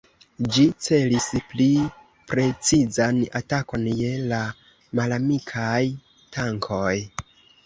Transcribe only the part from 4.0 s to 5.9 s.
je la malamikaj